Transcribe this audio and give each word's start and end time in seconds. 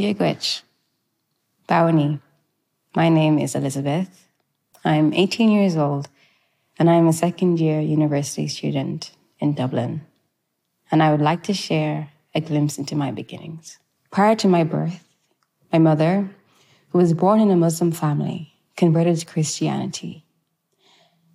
Dear 0.00 0.14
Gwitch, 0.14 0.62
Bawani, 1.68 2.22
my 2.96 3.10
name 3.10 3.38
is 3.38 3.54
Elizabeth. 3.54 4.28
I'm 4.82 5.12
18 5.12 5.50
years 5.50 5.76
old 5.76 6.08
and 6.78 6.88
I'm 6.88 7.06
a 7.06 7.12
second 7.12 7.60
year 7.60 7.82
university 7.82 8.48
student 8.48 9.10
in 9.40 9.52
Dublin. 9.52 10.00
And 10.90 11.02
I 11.02 11.10
would 11.10 11.20
like 11.20 11.42
to 11.42 11.52
share 11.52 12.08
a 12.34 12.40
glimpse 12.40 12.78
into 12.78 12.96
my 12.96 13.10
beginnings. 13.10 13.76
Prior 14.10 14.34
to 14.36 14.48
my 14.48 14.64
birth, 14.64 15.04
my 15.70 15.78
mother, 15.78 16.30
who 16.88 16.98
was 16.98 17.12
born 17.12 17.38
in 17.38 17.50
a 17.50 17.56
Muslim 17.56 17.92
family, 17.92 18.54
converted 18.78 19.18
to 19.18 19.26
Christianity. 19.26 20.24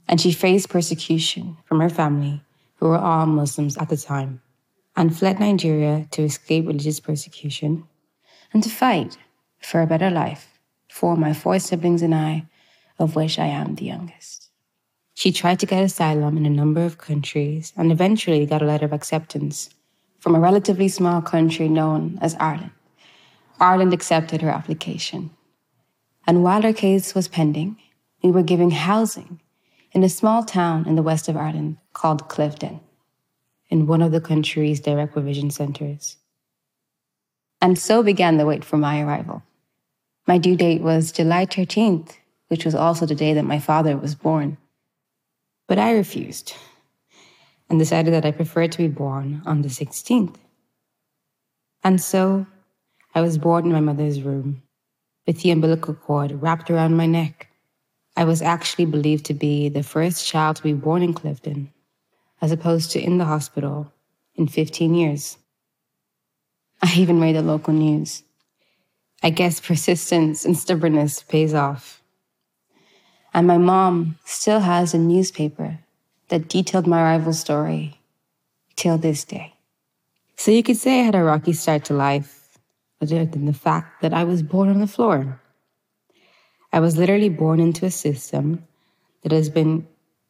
And 0.08 0.20
she 0.20 0.32
faced 0.32 0.70
persecution 0.70 1.58
from 1.66 1.82
her 1.82 1.90
family, 1.90 2.42
who 2.78 2.88
were 2.88 2.98
all 2.98 3.28
Muslims 3.28 3.78
at 3.78 3.90
the 3.90 3.98
time, 3.98 4.42
and 4.96 5.16
fled 5.16 5.40
Nigeria 5.40 6.08
to 6.10 6.24
escape 6.24 6.66
religious 6.66 7.00
persecution 7.00 7.88
and 8.56 8.64
to 8.64 8.70
fight 8.70 9.18
for 9.60 9.82
a 9.82 9.86
better 9.86 10.10
life 10.10 10.58
for 10.88 11.18
my 11.18 11.34
four 11.34 11.60
siblings 11.60 12.02
and 12.02 12.16
I, 12.16 12.46
of 12.98 13.14
which 13.14 13.38
I 13.38 13.48
am 13.48 13.76
the 13.76 13.84
youngest. 13.84 14.50
She 15.14 15.34
tried 15.34 15.60
to 15.60 15.66
get 15.66 15.84
asylum 15.84 16.38
in 16.38 16.46
a 16.46 16.50
number 16.50 16.86
of 16.86 16.98
countries 16.98 17.74
and 17.76 17.92
eventually 17.92 18.46
got 18.46 18.62
a 18.62 18.66
letter 18.66 18.86
of 18.86 18.94
acceptance 18.94 19.72
from 20.20 20.36
a 20.36 20.40
relatively 20.40 20.88
small 20.88 21.22
country 21.22 21.68
known 21.68 22.18
as 22.22 22.38
Ireland. 22.40 22.72
Ireland 23.60 23.94
accepted 23.94 24.42
her 24.42 24.50
application. 24.50 25.32
And 26.26 26.42
while 26.42 26.62
her 26.62 26.72
case 26.72 27.14
was 27.14 27.28
pending, 27.28 27.76
we 28.24 28.32
were 28.32 28.42
giving 28.42 28.72
housing 28.72 29.42
in 29.92 30.02
a 30.02 30.08
small 30.08 30.46
town 30.46 30.88
in 30.88 30.96
the 30.96 31.04
west 31.04 31.28
of 31.28 31.36
Ireland 31.36 31.76
called 31.92 32.30
Clifden, 32.30 32.80
in 33.68 33.86
one 33.86 34.02
of 34.02 34.14
the 34.14 34.22
country's 34.22 34.80
direct 34.80 35.12
provision 35.12 35.52
centers. 35.52 36.16
And 37.62 37.78
so 37.80 38.04
began 38.04 38.38
the 38.38 38.46
wait 38.46 38.64
for 38.64 38.78
my 38.78 39.02
arrival. 39.02 39.44
My 40.28 40.38
due 40.38 40.56
date 40.56 40.82
was 40.82 41.12
July 41.12 41.46
13th, 41.46 42.18
which 42.48 42.66
was 42.66 42.76
also 42.76 43.06
the 43.06 43.16
day 43.16 43.34
that 43.34 43.44
my 43.44 43.60
father 43.60 43.98
was 43.98 44.16
born. 44.16 44.58
But 45.68 45.80
I 45.80 45.92
refused 45.92 46.54
and 47.70 47.80
decided 47.80 48.14
that 48.14 48.26
I 48.26 48.32
preferred 48.32 48.72
to 48.74 48.78
be 48.80 48.88
born 48.88 49.42
on 49.46 49.62
the 49.62 49.70
16th. 49.70 50.36
And 51.84 52.02
so 52.02 52.46
I 53.14 53.22
was 53.22 53.38
born 53.38 53.66
in 53.66 53.72
my 53.72 53.80
mother's 53.80 54.22
room 54.22 54.62
with 55.26 55.42
the 55.42 55.52
umbilical 55.52 55.94
cord 55.94 56.42
wrapped 56.42 56.70
around 56.70 56.98
my 56.98 57.06
neck. 57.06 57.50
I 58.16 58.24
was 58.24 58.42
actually 58.42 58.86
believed 58.86 59.26
to 59.26 59.34
be 59.34 59.70
the 59.70 59.84
first 59.84 60.26
child 60.26 60.58
to 60.58 60.64
be 60.64 60.74
born 60.74 61.02
in 61.02 61.14
Clifden, 61.14 61.70
as 62.42 62.52
opposed 62.52 62.92
to 62.92 63.02
in 63.02 63.18
the 63.18 63.26
hospital 63.26 63.92
in 64.36 64.48
15 64.48 64.94
years. 64.94 65.38
I 66.86 66.94
even 66.98 67.20
made 67.20 67.36
the 67.36 67.42
local 67.42 67.74
news. 67.74 68.22
I 69.24 69.32
guess 69.32 69.60
persistence 69.60 70.46
and 70.46 70.56
stubbornness 70.56 71.24
pays 71.24 71.52
off. 71.52 72.04
And 73.34 73.48
my 73.48 73.58
mom 73.58 74.20
still 74.24 74.60
has 74.60 74.94
a 74.94 75.00
newspaper 75.00 75.80
that 76.28 76.48
detailed 76.48 76.86
my 76.86 77.02
arrival 77.02 77.34
story 77.34 78.00
till 78.76 79.00
this 79.00 79.24
day. 79.24 79.56
So 80.36 80.52
you 80.52 80.62
could 80.62 80.78
say 80.78 81.00
I 81.00 81.04
had 81.04 81.16
a 81.16 81.24
rocky 81.24 81.54
start 81.54 81.86
to 81.86 81.96
life, 81.96 82.60
other 83.02 83.26
than 83.26 83.46
the 83.46 83.54
fact 83.54 84.04
that 84.04 84.14
I 84.14 84.24
was 84.24 84.44
born 84.44 84.70
on 84.70 84.80
the 84.80 84.86
floor. 84.86 85.42
I 86.72 86.80
was 86.82 86.98
literally 86.98 87.30
born 87.30 87.60
into 87.60 87.88
a 87.88 87.92
system 87.92 88.64
that 89.24 89.32
has 89.32 89.50
been 89.50 89.88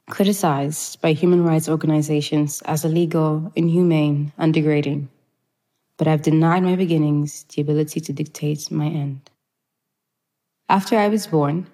criticized 0.09 1.01
by 1.01 1.11
human 1.11 1.43
rights 1.43 1.67
organizations 1.67 2.61
as 2.61 2.85
illegal, 2.85 3.51
inhumane, 3.57 4.31
and 4.37 4.53
degrading. 4.53 5.09
But 5.97 6.07
I've 6.07 6.21
denied 6.21 6.63
my 6.63 6.75
beginnings 6.75 7.43
the 7.43 7.61
ability 7.61 7.99
to 8.01 8.13
dictate 8.13 8.69
my 8.69 8.87
end. 8.87 9.29
After 10.67 10.97
I 10.97 11.07
was 11.07 11.27
born, 11.27 11.67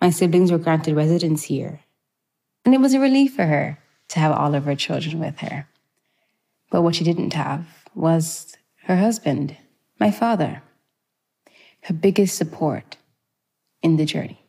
my 0.00 0.10
siblings 0.10 0.50
were 0.50 0.58
granted 0.58 0.96
residence 0.96 1.44
here. 1.44 1.80
And 2.64 2.74
it 2.74 2.80
was 2.80 2.94
a 2.94 3.00
relief 3.00 3.34
for 3.34 3.46
her 3.46 3.78
to 4.08 4.18
have 4.18 4.32
all 4.32 4.54
of 4.54 4.64
her 4.64 4.74
children 4.74 5.20
with 5.20 5.38
her. 5.38 5.68
But 6.70 6.82
what 6.82 6.94
she 6.94 7.04
didn't 7.04 7.34
have 7.34 7.66
was 7.94 8.56
her 8.84 8.96
husband, 8.96 9.56
my 10.00 10.10
father, 10.10 10.62
her 11.82 11.94
biggest 11.94 12.36
support 12.36 12.96
in 13.82 13.96
the 13.96 14.04
journey. 14.04 14.42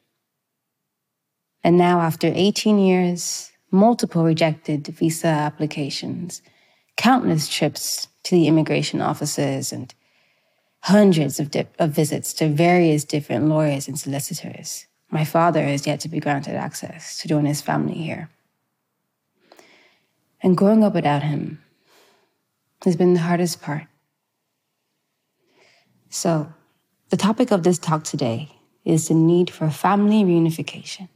And 1.63 1.77
now, 1.77 2.01
after 2.01 2.31
18 2.33 2.77
years, 2.77 3.51
multiple 3.71 4.23
rejected 4.23 4.87
visa 4.87 5.27
applications, 5.27 6.41
countless 6.97 7.47
trips 7.47 8.07
to 8.23 8.35
the 8.35 8.47
immigration 8.47 9.01
offices, 9.01 9.71
and 9.71 9.93
hundreds 10.81 11.39
of, 11.39 11.51
di- 11.51 11.67
of 11.79 11.91
visits 11.91 12.33
to 12.33 12.47
various 12.47 13.03
different 13.03 13.47
lawyers 13.47 13.87
and 13.87 13.99
solicitors, 13.99 14.85
my 15.09 15.23
father 15.23 15.63
is 15.63 15.87
yet 15.87 15.99
to 16.01 16.09
be 16.09 16.19
granted 16.19 16.55
access 16.55 17.19
to 17.19 17.27
join 17.27 17.45
his 17.45 17.61
family 17.61 17.93
here. 17.95 18.29
And 20.41 20.57
growing 20.57 20.83
up 20.83 20.93
without 20.93 21.23
him 21.23 21.63
has 22.83 22.95
been 22.95 23.13
the 23.13 23.21
hardest 23.21 23.61
part. 23.61 23.83
So, 26.09 26.53
the 27.09 27.17
topic 27.17 27.51
of 27.51 27.63
this 27.63 27.79
talk 27.79 28.03
today 28.03 28.51
is 28.83 29.07
the 29.07 29.13
need 29.13 29.49
for 29.49 29.69
family 29.69 30.23
reunification 30.23 31.07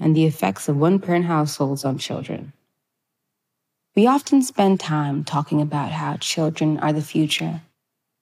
and 0.00 0.16
the 0.16 0.26
effects 0.26 0.68
of 0.68 0.76
one 0.76 0.98
parent 0.98 1.26
households 1.26 1.84
on 1.84 1.98
children. 1.98 2.52
We 3.96 4.06
often 4.06 4.42
spend 4.42 4.78
time 4.78 5.24
talking 5.24 5.60
about 5.60 5.90
how 5.90 6.16
children 6.16 6.78
are 6.78 6.92
the 6.92 7.02
future 7.02 7.62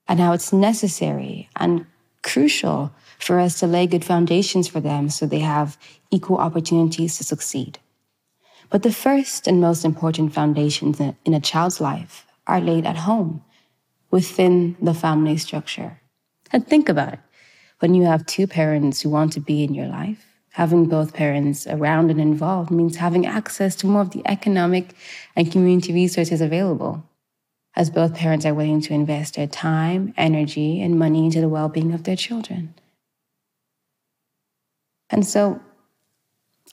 and 0.06 0.18
how 0.18 0.32
it's 0.32 0.52
necessary 0.52 1.50
and 1.56 1.84
crucial 2.22 2.92
for 3.18 3.38
us 3.38 3.60
to 3.60 3.66
lay 3.66 3.86
good 3.86 4.04
foundations 4.04 4.66
for 4.66 4.80
them 4.80 5.10
so 5.10 5.26
they 5.26 5.40
have 5.40 5.76
equal 6.10 6.38
opportunities 6.38 7.18
to 7.18 7.24
succeed. 7.24 7.78
But 8.70 8.82
the 8.82 8.92
first 8.92 9.46
and 9.46 9.60
most 9.60 9.84
important 9.84 10.32
foundations 10.32 11.00
in 11.00 11.34
a 11.34 11.40
child's 11.40 11.80
life 11.80 12.26
are 12.46 12.60
laid 12.60 12.86
at 12.86 12.96
home, 12.96 13.42
within 14.10 14.76
the 14.80 14.94
family 14.94 15.36
structure. 15.36 16.00
And 16.50 16.66
think 16.66 16.88
about 16.88 17.14
it. 17.14 17.20
When 17.80 17.94
you 17.94 18.04
have 18.04 18.24
two 18.24 18.46
parents 18.46 19.00
who 19.00 19.10
want 19.10 19.34
to 19.34 19.40
be 19.40 19.62
in 19.62 19.74
your 19.74 19.86
life, 19.86 20.27
having 20.58 20.86
both 20.86 21.14
parents 21.14 21.68
around 21.68 22.10
and 22.10 22.20
involved 22.20 22.68
means 22.68 22.96
having 22.96 23.24
access 23.24 23.76
to 23.76 23.86
more 23.86 24.02
of 24.02 24.10
the 24.10 24.22
economic 24.26 24.92
and 25.36 25.52
community 25.52 25.92
resources 25.92 26.40
available, 26.40 27.04
as 27.76 27.90
both 27.90 28.16
parents 28.16 28.44
are 28.44 28.52
willing 28.52 28.80
to 28.80 28.92
invest 28.92 29.36
their 29.36 29.46
time, 29.46 30.12
energy, 30.16 30.82
and 30.82 30.98
money 30.98 31.26
into 31.26 31.40
the 31.40 31.48
well 31.48 31.68
being 31.68 31.94
of 31.94 32.02
their 32.02 32.16
children. 32.16 32.74
And 35.10 35.24
so 35.24 35.60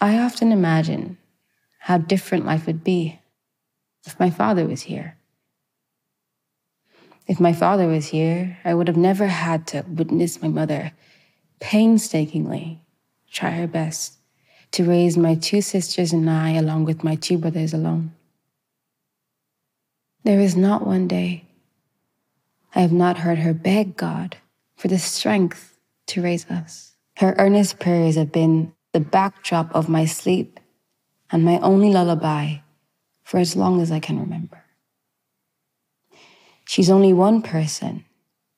I 0.02 0.17
often 0.17 0.52
imagine 0.52 1.19
how 1.78 2.00
different 2.00 2.44
life 2.44 2.66
would 2.66 2.84
be 2.84 3.19
if 4.03 4.19
my 4.19 4.31
father 4.31 4.66
was 4.66 4.81
here. 4.81 5.16
If 7.28 7.40
my 7.40 7.53
father 7.53 7.85
was 7.88 8.07
here, 8.07 8.57
I 8.66 8.73
would 8.73 8.88
have 8.88 8.97
never 8.97 9.28
had 9.28 9.67
to 9.67 9.85
witness 9.88 10.41
my 10.41 10.47
mother 10.47 10.91
painstakingly 11.59 12.81
try 13.35 13.51
her 13.51 13.68
best 13.68 14.18
to 14.72 14.84
raise 14.84 15.18
my 15.18 15.35
two 15.35 15.62
sisters 15.62 16.13
and 16.13 16.29
I, 16.29 16.51
along 16.51 16.85
with 16.85 17.03
my 17.03 17.16
two 17.16 17.38
brothers, 17.38 17.73
alone. 17.73 18.13
There 20.23 20.40
is 20.40 20.56
not 20.56 20.88
one 20.88 21.07
day 21.07 21.46
I 22.73 22.81
have 22.81 22.91
not 22.91 23.19
heard 23.19 23.40
her 23.40 23.53
beg 23.53 23.96
God 23.96 24.38
for 24.75 24.88
the 24.88 25.00
strength 25.00 25.78
to 26.07 26.22
raise 26.22 26.50
us. 26.50 26.94
Her 27.18 27.35
earnest 27.38 27.79
prayers 27.79 28.16
have 28.16 28.31
been 28.31 28.73
the 28.91 29.00
backdrop 29.00 29.73
of 29.73 29.88
my 29.88 30.06
sleep 30.06 30.59
and 31.31 31.44
my 31.44 31.59
only 31.59 31.90
lullaby 31.90 32.57
for 33.23 33.40
as 33.40 33.56
long 33.56 33.81
as 33.81 33.91
I 33.91 34.00
can 34.00 34.19
remember. 34.19 34.63
She's 36.66 36.90
only 36.90 37.14
one 37.14 37.41
person, 37.41 38.03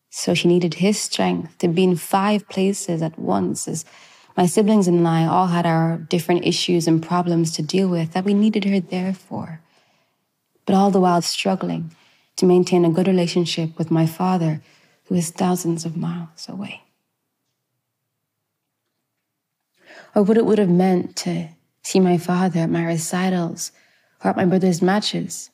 so 0.09 0.33
she 0.33 0.47
needed 0.47 0.75
his 0.75 0.99
strength 0.99 1.57
to 1.59 1.67
be 1.67 1.83
in 1.83 1.95
five 1.95 2.47
places 2.49 3.01
at 3.01 3.19
once 3.19 3.67
as 3.67 3.85
my 4.37 4.45
siblings 4.45 4.87
and 4.87 5.05
I 5.07 5.25
all 5.25 5.47
had 5.47 5.65
our 5.65 5.97
different 5.97 6.45
issues 6.45 6.87
and 6.87 7.03
problems 7.03 7.51
to 7.53 7.63
deal 7.63 7.89
with 7.89 8.13
that 8.13 8.23
we 8.23 8.33
needed 8.33 8.65
her 8.65 8.79
there 8.79 9.13
for. 9.13 9.61
But 10.65 10.75
all 10.75 10.91
the 10.91 10.99
while 10.99 11.21
struggling 11.21 11.95
to 12.35 12.45
maintain 12.45 12.85
a 12.85 12.91
good 12.91 13.07
relationship 13.07 13.77
with 13.77 13.89
my 13.89 14.05
father, 14.05 14.61
who 15.05 15.15
is 15.15 15.31
thousands 15.31 15.85
of 15.85 15.97
miles 15.97 16.47
away. 16.47 16.83
or 20.17 20.23
what 20.23 20.37
it 20.37 20.45
would 20.47 20.57
have 20.57 20.69
meant 20.69 21.15
to 21.15 21.47
see 21.83 21.99
my 21.99 22.17
father 22.17 22.61
at 22.61 22.71
my 22.71 22.83
recitals 22.83 23.71
or 24.23 24.31
at 24.31 24.35
my 24.35 24.45
brother's 24.45 24.81
matches. 24.81 25.51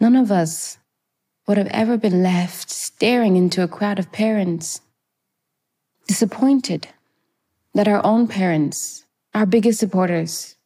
None 0.00 0.16
of 0.16 0.32
us 0.32 0.78
would 1.46 1.56
have 1.56 1.68
ever 1.68 1.96
been 1.96 2.20
left 2.20 2.68
staring 2.68 3.36
into 3.36 3.62
a 3.62 3.68
crowd 3.68 4.00
of 4.00 4.10
parents, 4.10 4.80
disappointed 6.08 6.88
that 7.74 7.88
our 7.88 8.04
own 8.04 8.28
parents, 8.28 9.04
our 9.34 9.46
biggest 9.46 9.78
supporters, 9.78 10.56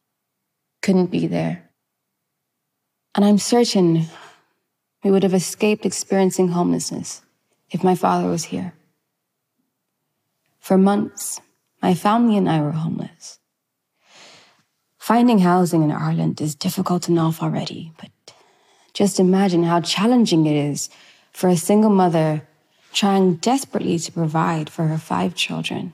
couldn't 0.81 1.11
be 1.11 1.27
there. 1.27 1.69
And 3.15 3.23
I'm 3.23 3.37
certain 3.37 4.05
we 5.03 5.11
would 5.11 5.23
have 5.23 5.33
escaped 5.33 5.85
experiencing 5.85 6.49
homelessness 6.49 7.21
if 7.69 7.83
my 7.83 7.95
father 7.95 8.29
was 8.29 8.45
here. 8.45 8.73
For 10.59 10.77
months, 10.77 11.41
my 11.81 11.93
family 11.93 12.37
and 12.37 12.49
I 12.49 12.61
were 12.61 12.71
homeless. 12.71 13.39
Finding 14.97 15.39
housing 15.39 15.83
in 15.83 15.91
Ireland 15.91 16.39
is 16.39 16.55
difficult 16.55 17.09
enough 17.09 17.43
already, 17.43 17.91
but 17.99 18.09
just 18.93 19.19
imagine 19.19 19.63
how 19.63 19.81
challenging 19.81 20.45
it 20.45 20.55
is 20.55 20.89
for 21.33 21.49
a 21.49 21.57
single 21.57 21.89
mother 21.89 22.47
trying 22.93 23.35
desperately 23.35 23.99
to 23.99 24.11
provide 24.11 24.69
for 24.69 24.87
her 24.87 24.97
five 24.97 25.35
children. 25.35 25.93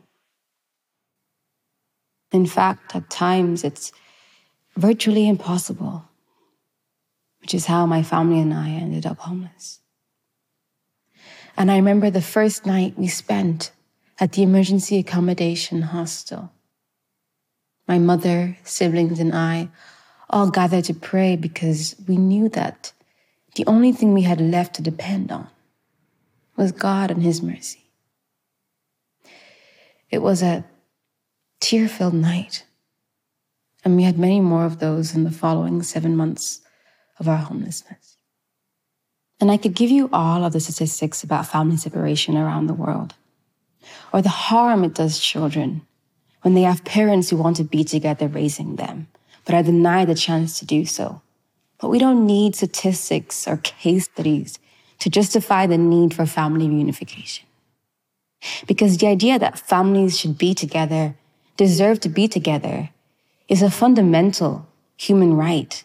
In 2.31 2.45
fact, 2.45 2.95
at 2.95 3.09
times 3.09 3.63
it's 3.63 3.91
virtually 4.77 5.27
impossible, 5.27 6.05
which 7.41 7.53
is 7.53 7.65
how 7.65 7.85
my 7.85 8.03
family 8.03 8.39
and 8.39 8.53
I 8.53 8.69
ended 8.69 9.05
up 9.05 9.19
homeless. 9.19 9.79
And 11.57 11.71
I 11.71 11.75
remember 11.75 12.09
the 12.09 12.21
first 12.21 12.65
night 12.65 12.97
we 12.97 13.07
spent 13.07 13.71
at 14.19 14.33
the 14.33 14.43
emergency 14.43 14.99
accommodation 14.99 15.81
hostel. 15.81 16.51
My 17.87 17.97
mother, 17.97 18.57
siblings, 18.63 19.19
and 19.19 19.33
I 19.33 19.69
all 20.29 20.51
gathered 20.51 20.85
to 20.85 20.93
pray 20.93 21.35
because 21.35 21.95
we 22.07 22.17
knew 22.17 22.49
that 22.49 22.93
the 23.55 23.65
only 23.65 23.91
thing 23.91 24.13
we 24.13 24.21
had 24.21 24.39
left 24.39 24.75
to 24.75 24.81
depend 24.81 25.31
on 25.31 25.49
was 26.55 26.71
God 26.71 27.09
and 27.09 27.23
His 27.23 27.41
mercy. 27.41 27.89
It 30.11 30.21
was 30.21 30.43
a 30.43 30.63
tear 31.69 31.87
filled 31.87 32.15
night, 32.15 32.65
and 33.85 33.95
we 33.95 34.01
had 34.01 34.17
many 34.17 34.41
more 34.41 34.65
of 34.65 34.79
those 34.79 35.13
in 35.13 35.23
the 35.23 35.29
following 35.29 35.83
seven 35.83 36.15
months 36.15 36.61
of 37.19 37.27
our 37.27 37.37
homelessness. 37.37 38.17
And 39.39 39.51
I 39.51 39.57
could 39.57 39.75
give 39.75 39.91
you 39.91 40.09
all 40.11 40.43
of 40.43 40.51
the 40.51 40.59
statistics 40.59 41.23
about 41.23 41.45
family 41.45 41.77
separation 41.77 42.35
around 42.35 42.65
the 42.65 42.73
world 42.73 43.13
or 44.11 44.23
the 44.23 44.29
harm 44.29 44.83
it 44.83 44.95
does 44.95 45.19
children 45.19 45.85
when 46.41 46.55
they 46.55 46.63
have 46.63 46.83
parents 46.83 47.29
who 47.29 47.37
want 47.37 47.57
to 47.57 47.63
be 47.63 47.83
together 47.83 48.27
raising 48.27 48.77
them, 48.77 49.05
but 49.45 49.53
are 49.53 49.61
denied 49.61 50.07
the 50.07 50.15
chance 50.15 50.57
to 50.57 50.65
do 50.65 50.87
so. 50.87 51.21
But 51.79 51.89
we 51.89 51.99
don't 51.99 52.25
need 52.25 52.55
statistics 52.55 53.47
or 53.47 53.57
case 53.57 54.05
studies 54.05 54.57
to 54.97 55.09
justify 55.11 55.67
the 55.67 55.77
need 55.77 56.15
for 56.15 56.25
family 56.25 56.67
reunification. 56.67 57.43
Because 58.65 58.97
the 58.97 59.05
idea 59.05 59.37
that 59.37 59.59
families 59.59 60.17
should 60.17 60.39
be 60.39 60.55
together, 60.55 61.13
deserve 61.59 61.99
to 61.99 62.07
be 62.07 62.25
together, 62.29 62.89
is 63.49 63.61
a 63.61 63.69
fundamental 63.69 64.65
human 64.95 65.33
right. 65.33 65.83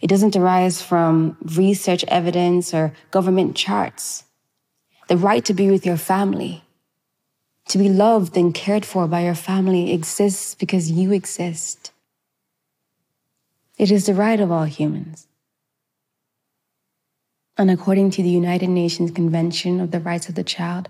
It 0.00 0.06
doesn't 0.06 0.36
arise 0.36 0.80
from 0.80 1.36
research 1.42 2.04
evidence 2.06 2.72
or 2.72 2.94
government 3.10 3.56
charts. 3.56 4.22
The 5.08 5.16
right 5.16 5.44
to 5.44 5.54
be 5.54 5.68
with 5.70 5.84
your 5.84 5.96
family 5.96 6.62
to 7.66 7.78
be 7.78 7.88
loved 7.88 8.36
and 8.36 8.54
cared 8.54 8.84
for 8.84 9.06
by 9.06 9.22
your 9.22 9.34
family 9.34 9.92
exists 9.92 10.54
because 10.54 10.90
you 10.90 11.12
exist. 11.12 11.92
It 13.76 13.90
is 13.90 14.06
the 14.06 14.14
right 14.14 14.40
of 14.40 14.50
all 14.50 14.64
humans. 14.64 15.26
And 17.56 17.70
according 17.70 18.10
to 18.12 18.22
the 18.22 18.36
United 18.42 18.68
Nations 18.68 19.10
Convention 19.10 19.80
of 19.80 19.90
the 19.90 20.00
Rights 20.00 20.28
of 20.28 20.34
the 20.34 20.44
Child, 20.44 20.88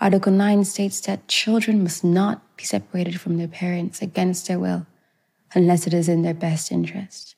Article 0.00 0.32
9 0.32 0.64
states 0.64 1.00
that 1.02 1.28
children 1.28 1.82
must 1.82 2.02
not 2.02 2.51
be 2.62 2.66
separated 2.66 3.20
from 3.20 3.38
their 3.38 3.48
parents 3.48 4.00
against 4.00 4.46
their 4.46 4.58
will 4.58 4.86
unless 5.52 5.86
it 5.86 5.92
is 5.92 6.08
in 6.08 6.22
their 6.22 6.34
best 6.34 6.70
interest. 6.70 7.34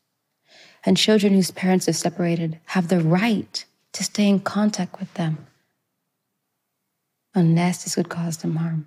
And 0.84 0.98
children 0.98 1.32
whose 1.32 1.50
parents 1.50 1.88
are 1.88 1.94
separated 1.94 2.60
have 2.66 2.88
the 2.88 3.00
right 3.00 3.64
to 3.94 4.04
stay 4.04 4.28
in 4.28 4.40
contact 4.40 5.00
with 5.00 5.12
them 5.14 5.46
unless 7.34 7.84
this 7.84 7.96
would 7.96 8.10
cause 8.10 8.36
them 8.36 8.56
harm. 8.56 8.86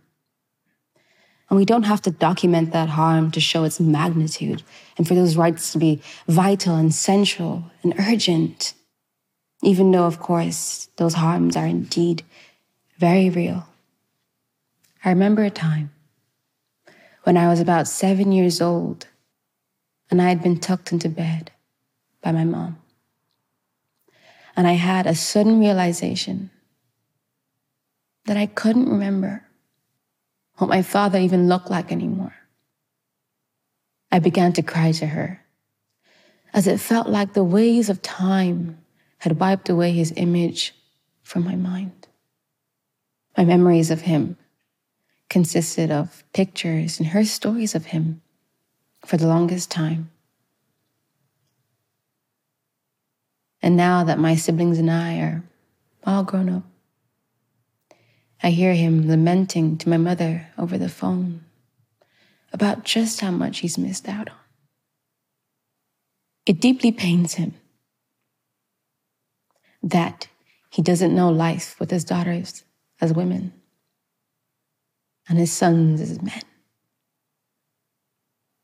And 1.49 1.57
we 1.57 1.65
don't 1.65 1.83
have 1.83 2.03
to 2.03 2.11
document 2.11 2.71
that 2.71 2.89
harm 2.89 3.31
to 3.31 3.39
show 3.39 3.63
its 3.63 3.79
magnitude 3.79 4.61
and 4.95 5.07
for 5.07 5.15
those 5.15 5.37
rights 5.37 5.71
to 5.71 5.79
be 5.79 6.01
vital 6.27 6.75
and 6.75 6.93
central 6.93 7.63
and 7.81 7.95
urgent, 7.97 8.75
even 9.63 9.89
though, 9.89 10.05
of 10.05 10.19
course, 10.19 10.89
those 10.97 11.15
harms 11.15 11.55
are 11.55 11.65
indeed 11.65 12.21
very 12.97 13.29
real. 13.29 13.65
I 15.03 15.09
remember 15.09 15.43
a 15.43 15.49
time 15.49 15.91
when 17.27 17.35
I 17.35 17.49
was 17.49 17.59
about 17.59 17.89
seven 17.89 18.31
years 18.31 18.61
old 18.61 19.05
and 20.09 20.21
I 20.21 20.29
had 20.29 20.41
been 20.41 20.61
tucked 20.61 20.93
into 20.93 21.09
bed 21.09 21.51
by 22.21 22.31
my 22.31 22.45
mom. 22.45 22.77
And 24.55 24.65
I 24.65 24.71
had 24.71 25.05
a 25.05 25.13
sudden 25.13 25.59
realization 25.59 26.51
that 28.27 28.37
I 28.37 28.45
couldn't 28.45 28.87
remember 28.87 29.43
what 30.55 30.69
my 30.69 30.81
father 30.81 31.19
even 31.19 31.49
looked 31.49 31.69
like 31.69 31.91
anymore. 31.91 32.33
I 34.09 34.19
began 34.19 34.53
to 34.53 34.61
cry 34.61 34.93
to 34.93 35.07
her, 35.07 35.41
as 36.53 36.65
it 36.65 36.79
felt 36.79 37.09
like 37.09 37.33
the 37.33 37.43
waves 37.43 37.89
of 37.89 38.01
time 38.01 38.77
had 39.17 39.37
wiped 39.37 39.67
away 39.67 39.91
his 39.91 40.13
image 40.15 40.73
from 41.23 41.43
my 41.43 41.57
mind. 41.57 42.07
My 43.35 43.43
memories 43.43 43.91
of 43.91 43.99
him 43.99 44.37
consisted 45.29 45.91
of 45.91 46.23
pictures 46.33 46.99
and 46.99 47.09
her 47.09 47.25
stories 47.25 47.75
of 47.75 47.87
him 47.87 48.21
for 49.05 49.17
the 49.17 49.27
longest 49.27 49.69
time. 49.69 50.09
And 53.61 53.75
now 53.75 54.03
that 54.03 54.19
my 54.19 54.35
siblings 54.35 54.77
and 54.77 54.89
I 54.89 55.19
are 55.19 55.43
all 56.05 56.23
grown 56.23 56.49
up, 56.49 56.63
I 58.41 58.51
hear 58.51 58.73
him 58.73 59.07
lamenting 59.07 59.77
to 59.79 59.89
my 59.89 59.97
mother 59.97 60.47
over 60.57 60.77
the 60.77 60.89
phone 60.89 61.43
about 62.53 62.83
just 62.83 63.19
how 63.19 63.31
much 63.31 63.59
he's 63.59 63.77
missed 63.77 64.07
out 64.07 64.29
on. 64.29 64.35
It 66.45 66.61
deeply 66.61 66.91
pains 66.91 67.33
him 67.33 67.55
that 69.83 70.27
he 70.69 70.81
doesn't 70.81 71.15
know 71.15 71.29
life 71.29 71.77
with 71.79 71.91
his 71.91 72.03
daughters 72.03 72.63
as 73.01 73.11
women 73.11 73.53
and 75.27 75.37
his 75.37 75.51
sons 75.51 76.01
as 76.01 76.21
men. 76.21 76.41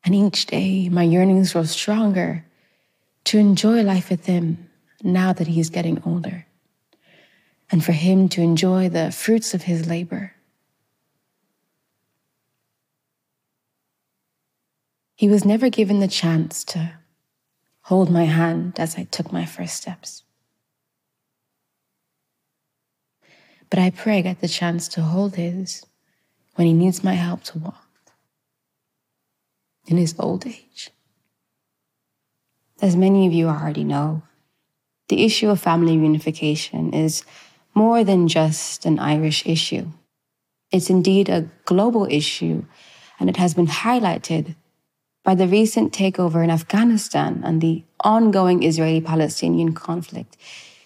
And 0.05 0.13
each 0.13 0.45
day, 0.45 0.89
my 0.89 1.03
yearnings 1.03 1.53
grow 1.53 1.63
stronger 1.63 2.45
to 3.25 3.37
enjoy 3.37 3.83
life 3.83 4.09
with 4.09 4.25
him 4.25 4.69
now 5.01 5.33
that 5.33 5.47
he 5.47 5.59
is 5.59 5.69
getting 5.69 6.01
older 6.05 6.45
and 7.71 7.83
for 7.83 7.93
him 7.93 8.29
to 8.29 8.41
enjoy 8.41 8.89
the 8.89 9.11
fruits 9.11 9.53
of 9.53 9.63
his 9.63 9.87
labor. 9.87 10.33
He 15.15 15.29
was 15.29 15.45
never 15.45 15.69
given 15.69 15.99
the 15.99 16.07
chance 16.07 16.63
to 16.65 16.93
hold 17.83 18.09
my 18.09 18.25
hand 18.25 18.73
as 18.77 18.97
I 18.97 19.03
took 19.05 19.31
my 19.31 19.45
first 19.45 19.75
steps. 19.75 20.23
But 23.69 23.79
I 23.79 23.89
pray 23.89 24.19
I 24.19 24.21
get 24.21 24.41
the 24.41 24.47
chance 24.47 24.87
to 24.89 25.01
hold 25.01 25.35
his 25.35 25.85
when 26.55 26.67
he 26.67 26.73
needs 26.73 27.03
my 27.03 27.13
help 27.13 27.43
to 27.43 27.59
walk 27.59 27.85
in 29.87 29.97
his 29.97 30.15
old 30.17 30.45
age. 30.47 30.91
As 32.81 32.95
many 32.95 33.27
of 33.27 33.33
you 33.33 33.47
already 33.47 33.83
know, 33.83 34.23
the 35.09 35.23
issue 35.25 35.49
of 35.49 35.59
family 35.59 35.97
reunification 35.97 36.93
is 36.93 37.23
more 37.73 38.03
than 38.03 38.27
just 38.27 38.85
an 38.85 38.99
Irish 38.99 39.45
issue. 39.45 39.87
It's 40.71 40.89
indeed 40.89 41.29
a 41.29 41.49
global 41.65 42.07
issue, 42.09 42.65
and 43.19 43.29
it 43.29 43.37
has 43.37 43.53
been 43.53 43.67
highlighted 43.67 44.55
by 45.23 45.35
the 45.35 45.47
recent 45.47 45.93
takeover 45.93 46.43
in 46.43 46.49
Afghanistan 46.49 47.41
and 47.43 47.61
the 47.61 47.83
ongoing 48.01 48.63
Israeli 48.63 49.01
Palestinian 49.01 49.73
conflict. 49.73 50.35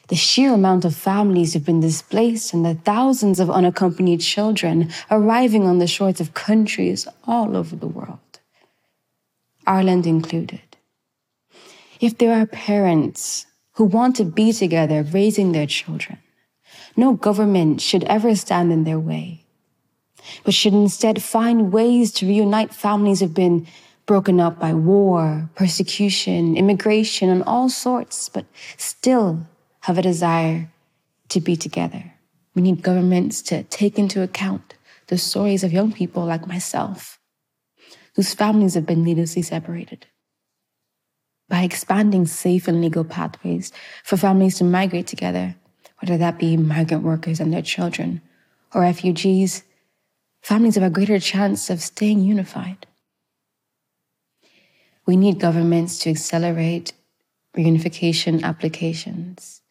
The 0.07 0.15
sheer 0.15 0.53
amount 0.53 0.85
of 0.85 0.95
families 0.95 1.53
who've 1.53 1.65
been 1.65 1.81
displaced 1.81 2.53
and 2.53 2.65
the 2.65 2.75
thousands 2.75 3.39
of 3.39 3.49
unaccompanied 3.51 4.21
children 4.21 4.89
arriving 5.11 5.65
on 5.65 5.79
the 5.79 5.87
shores 5.87 6.21
of 6.21 6.33
countries 6.33 7.07
all 7.25 7.57
over 7.57 7.75
the 7.75 7.87
world, 7.87 8.19
Ireland 9.65 10.07
included. 10.07 10.61
If 11.99 12.17
there 12.17 12.39
are 12.39 12.45
parents 12.45 13.47
who 13.73 13.83
want 13.83 14.15
to 14.15 14.23
be 14.23 14.53
together 14.53 15.03
raising 15.03 15.51
their 15.51 15.67
children, 15.67 16.19
no 16.95 17.13
government 17.13 17.81
should 17.81 18.03
ever 18.05 18.33
stand 18.35 18.71
in 18.71 18.85
their 18.85 18.99
way, 18.99 19.43
but 20.45 20.53
should 20.53 20.73
instead 20.73 21.21
find 21.21 21.73
ways 21.73 22.11
to 22.13 22.27
reunite 22.27 22.73
families 22.73 23.19
who've 23.19 23.33
been 23.33 23.67
broken 24.05 24.39
up 24.39 24.57
by 24.57 24.73
war, 24.73 25.49
persecution, 25.55 26.55
immigration, 26.55 27.29
and 27.29 27.43
all 27.43 27.67
sorts, 27.67 28.29
but 28.29 28.45
still 28.77 29.45
have 29.87 29.97
a 29.97 30.01
desire 30.01 30.69
to 31.29 31.39
be 31.39 31.55
together. 31.55 32.13
We 32.53 32.61
need 32.61 32.83
governments 32.83 33.41
to 33.43 33.63
take 33.63 33.97
into 33.97 34.21
account 34.21 34.73
the 35.07 35.17
stories 35.17 35.63
of 35.63 35.71
young 35.71 35.93
people 35.93 36.25
like 36.25 36.45
myself, 36.45 37.17
whose 38.13 38.33
families 38.33 38.73
have 38.73 38.85
been 38.85 39.01
needlessly 39.01 39.43
separated. 39.43 40.05
By 41.47 41.61
expanding 41.61 42.25
safe 42.25 42.67
and 42.67 42.81
legal 42.81 43.05
pathways 43.05 43.71
for 44.03 44.17
families 44.17 44.57
to 44.57 44.65
migrate 44.65 45.07
together, 45.07 45.55
whether 46.01 46.17
that 46.17 46.37
be 46.37 46.57
migrant 46.57 47.05
workers 47.05 47.39
and 47.39 47.53
their 47.53 47.61
children 47.61 48.21
or 48.73 48.81
refugees, 48.81 49.63
families 50.41 50.75
have 50.75 50.83
a 50.83 50.89
greater 50.89 51.17
chance 51.17 51.69
of 51.69 51.79
staying 51.79 52.19
unified. 52.19 52.87
We 55.05 55.15
need 55.15 55.39
governments 55.39 55.97
to 55.99 56.09
accelerate 56.09 56.91
reunification 57.55 58.43
applications, 58.43 59.61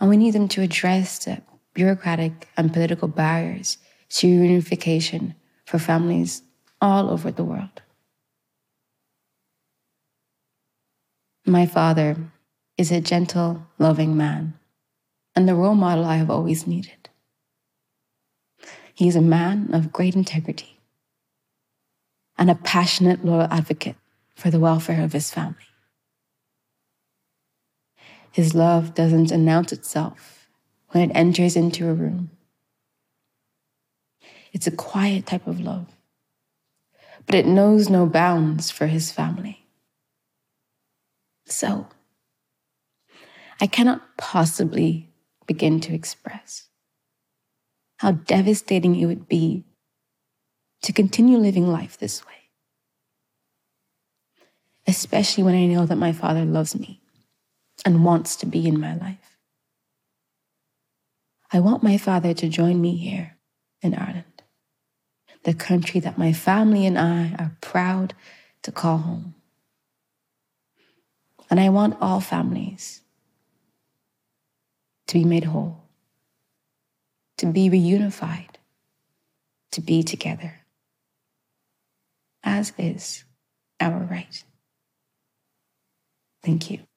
and 0.00 0.08
we 0.08 0.16
need 0.16 0.32
them 0.32 0.48
to 0.48 0.62
address 0.62 1.24
the 1.24 1.42
bureaucratic 1.74 2.48
and 2.56 2.72
political 2.72 3.08
barriers 3.08 3.78
to 4.10 4.26
reunification 4.26 5.34
for 5.64 5.78
families 5.78 6.42
all 6.80 7.10
over 7.10 7.30
the 7.30 7.44
world. 7.44 7.82
My 11.46 11.66
father 11.66 12.16
is 12.76 12.90
a 12.90 13.00
gentle, 13.00 13.66
loving 13.78 14.16
man 14.16 14.58
and 15.38 15.48
the 15.48 15.54
role 15.54 15.76
model 15.76 16.04
I 16.04 16.16
have 16.16 16.30
always 16.30 16.66
needed. 16.66 17.08
He 18.92 19.06
is 19.06 19.14
a 19.14 19.20
man 19.22 19.72
of 19.72 19.92
great 19.92 20.16
integrity 20.16 20.80
and 22.36 22.50
a 22.50 22.56
passionate, 22.56 23.24
loyal 23.24 23.46
advocate 23.48 23.94
for 24.34 24.50
the 24.50 24.58
welfare 24.58 25.00
of 25.00 25.12
his 25.12 25.30
family. 25.30 25.67
His 28.32 28.54
love 28.54 28.94
doesn't 28.94 29.30
announce 29.30 29.72
itself 29.72 30.48
when 30.90 31.10
it 31.10 31.14
enters 31.14 31.56
into 31.56 31.88
a 31.88 31.94
room. 31.94 32.30
It's 34.52 34.66
a 34.66 34.72
quiet 34.72 35.26
type 35.26 35.46
of 35.46 35.60
love, 35.60 35.86
but 37.26 37.34
it 37.34 37.46
knows 37.46 37.88
no 37.88 38.06
bounds 38.06 38.70
for 38.70 38.86
his 38.86 39.12
family. 39.12 39.66
So, 41.46 41.88
I 43.60 43.66
cannot 43.66 44.16
possibly 44.16 45.10
begin 45.46 45.80
to 45.80 45.94
express 45.94 46.68
how 47.98 48.12
devastating 48.12 48.96
it 48.96 49.06
would 49.06 49.28
be 49.28 49.64
to 50.82 50.92
continue 50.92 51.38
living 51.38 51.66
life 51.66 51.98
this 51.98 52.24
way 52.24 52.38
especially 54.88 55.44
when 55.44 55.54
I 55.54 55.66
know 55.66 55.84
that 55.84 55.96
my 55.96 56.12
Father 56.12 56.44
loves 56.44 56.74
me 56.74 57.00
and 57.84 58.04
wants 58.04 58.36
to 58.36 58.46
be 58.46 58.66
in 58.66 58.80
my 58.80 58.96
life. 58.96 59.38
I 61.52 61.60
want 61.60 61.82
my 61.82 61.96
Father 61.96 62.34
to 62.34 62.48
join 62.48 62.80
me 62.80 62.96
here 62.96 63.36
in 63.80 63.94
Ireland, 63.94 64.42
the 65.44 65.54
country 65.54 66.00
that 66.00 66.18
my 66.18 66.32
family 66.32 66.84
and 66.84 66.98
I 66.98 67.34
are 67.38 67.56
proud 67.60 68.14
to 68.62 68.72
call 68.72 68.98
home. 68.98 69.34
And 71.50 71.58
I 71.58 71.70
want 71.70 71.96
all 72.00 72.20
families 72.20 73.00
to 75.06 75.14
be 75.14 75.24
made 75.24 75.44
whole, 75.44 75.82
to 77.38 77.46
be 77.46 77.70
reunified, 77.70 78.56
to 79.72 79.80
be 79.80 80.02
together, 80.02 80.60
as 82.44 82.74
is 82.76 83.24
our 83.80 84.00
right. 84.00 84.44
Thank 86.42 86.70
you. 86.70 86.87